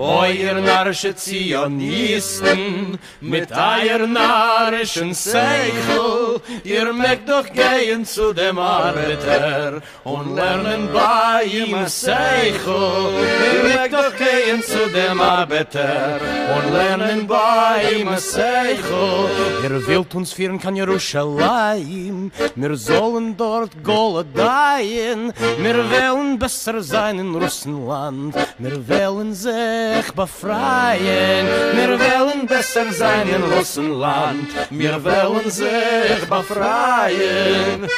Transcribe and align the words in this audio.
Oh. 0.00 0.17
Ihr 0.32 0.54
narische 0.54 1.14
Zionisten, 1.14 2.98
mit 3.20 3.52
eier 3.52 4.06
narischen 4.06 5.14
Seichel, 5.14 6.40
ihr 6.64 6.92
mögt 6.92 7.28
doch 7.28 7.46
gehen 7.52 8.04
zu 8.04 8.32
dem 8.32 8.58
Arbeiter 8.58 9.80
und 10.04 10.34
lernen 10.34 10.88
bei 10.92 11.44
ihm 11.44 11.86
Seichel. 11.86 13.12
Ihr 13.54 13.62
mögt 13.64 13.94
doch 13.94 14.16
gehen 14.16 14.62
zu 14.62 14.88
dem 14.90 15.20
Arbeiter 15.20 16.20
und 16.56 16.72
lernen 16.72 17.26
bei 17.26 17.98
ihm 17.98 18.08
Seichel. 18.16 19.28
Ihr 19.62 19.86
wollt 19.86 20.14
uns 20.14 20.32
führen 20.32 20.58
kann 20.58 20.76
Jerusalem, 20.76 22.30
wir 22.54 22.76
sollen 22.76 23.36
dort 23.36 23.72
Gole 23.84 24.24
dahin, 24.34 25.32
wir 25.58 25.76
wollen 25.90 26.38
besser 26.38 26.82
sein 26.82 27.18
in 27.18 27.34
Russland, 27.34 28.34
wir 28.58 28.88
wollen 28.88 29.34
sich 29.34 30.12
befreien, 30.18 31.46
wir 31.76 31.90
wollen 31.96 32.46
besser 32.48 32.90
sein 32.92 33.28
in 33.28 33.42
Russland, 33.56 34.48
wir 34.68 35.04
wollen 35.04 35.48
sich 35.48 36.20
befreien. 36.28 37.88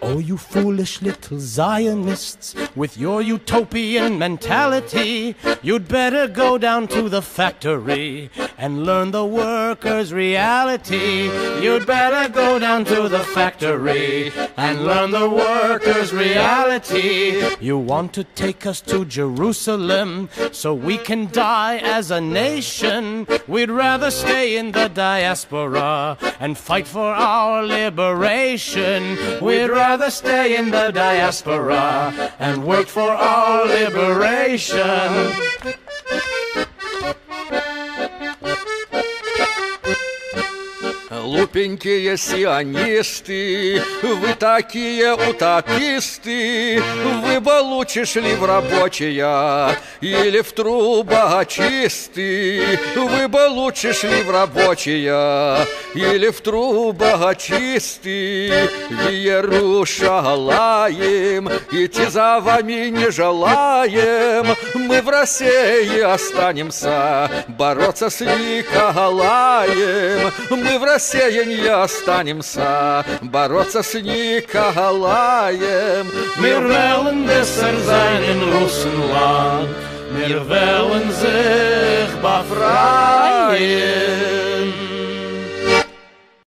Oh, 0.00 0.18
you 0.18 0.38
foolish 0.38 1.02
little 1.02 1.38
Zionists, 1.38 2.54
with 2.74 2.96
your 2.96 3.20
utopian 3.20 4.18
mentality, 4.18 5.36
you'd 5.60 5.86
better 5.86 6.26
go 6.28 6.56
down 6.56 6.88
to 6.88 7.10
the 7.10 7.20
factory 7.20 8.30
and 8.58 8.84
learn 8.84 9.10
the 9.10 9.24
workers' 9.24 10.12
reality. 10.12 11.30
You'd 11.62 11.86
better 11.86 12.32
go 12.32 12.58
down 12.58 12.84
to 12.86 13.08
the 13.08 13.20
factory 13.20 14.32
and 14.56 14.84
learn 14.84 15.10
the 15.10 15.28
workers' 15.28 16.12
reality. 16.12 17.42
You 17.60 17.78
want 17.78 18.12
to 18.14 18.24
take 18.24 18.66
us 18.66 18.80
to 18.82 19.04
Jerusalem 19.04 20.28
so 20.52 20.72
we 20.74 20.98
can 20.98 21.30
die 21.30 21.78
as 21.78 22.10
a 22.10 22.20
nation. 22.20 23.26
We'd 23.46 23.70
rather 23.70 24.10
stay 24.10 24.56
in 24.56 24.72
the 24.72 24.88
diaspora 24.88 26.18
and 26.40 26.56
fight 26.56 26.86
for 26.86 27.12
our 27.12 27.62
liberation. 27.64 29.18
We'd 29.42 29.68
rather 29.68 30.10
stay 30.10 30.56
in 30.56 30.70
the 30.70 30.90
diaspora 30.90 32.32
and 32.38 32.64
work 32.64 32.86
for 32.86 33.10
our 33.10 33.66
liberation. 33.66 35.34
Глупенькие 41.26 42.16
сионисты, 42.16 43.82
вы 44.00 44.32
такие 44.38 45.12
утописты, 45.12 46.80
вы 47.24 47.40
бы 47.40 47.60
лучше 47.62 48.04
шли 48.04 48.36
в 48.36 48.44
рабочие 48.44 49.76
или 50.00 50.40
в 50.40 50.52
трубочисты, 50.52 52.78
вы 52.94 53.26
бы 53.26 53.48
лучше 53.48 53.92
шли 53.92 54.22
в 54.22 54.30
рабочие 54.30 55.66
или 55.94 56.28
в 56.28 56.40
трубочисты, 56.42 58.70
в 58.88 59.10
Иерушалаем, 59.10 61.48
идти 61.72 62.06
за 62.06 62.38
вами 62.38 62.90
не 62.90 63.10
желаем, 63.10 64.54
мы 64.74 65.02
в 65.02 65.08
России 65.08 66.02
останемся 66.02 67.28
бороться 67.48 68.10
с 68.10 68.20
Николаем, 68.20 70.30
мы 70.50 70.78
в 70.78 70.84
России 70.84 71.15
не 71.45 71.67
останемся 71.67 73.05
бороться 73.21 73.81
с 73.83 73.93
Николаем. 73.95 75.61
Wir 76.39 76.61
wollen 76.61 77.25
besser 77.25 77.73
sein 77.85 78.23
in 78.23 78.41
Russland. 78.53 79.69
Wir 80.17 80.41
wollen 80.49 81.11
sich 81.11 82.11
befreien. 82.21 83.61